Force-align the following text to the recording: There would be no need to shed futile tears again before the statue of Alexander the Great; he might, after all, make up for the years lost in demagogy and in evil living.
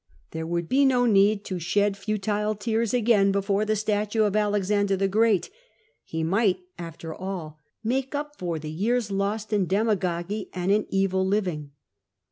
There 0.31 0.47
would 0.47 0.67
be 0.67 0.83
no 0.83 1.05
need 1.05 1.45
to 1.45 1.59
shed 1.59 1.95
futile 1.95 2.55
tears 2.55 2.91
again 2.91 3.31
before 3.31 3.65
the 3.65 3.75
statue 3.75 4.23
of 4.23 4.35
Alexander 4.35 4.97
the 4.97 5.07
Great; 5.07 5.51
he 6.03 6.23
might, 6.23 6.57
after 6.79 7.13
all, 7.13 7.59
make 7.83 8.15
up 8.15 8.35
for 8.39 8.57
the 8.57 8.71
years 8.71 9.11
lost 9.11 9.53
in 9.53 9.67
demagogy 9.67 10.49
and 10.53 10.71
in 10.71 10.87
evil 10.89 11.23
living. 11.23 11.73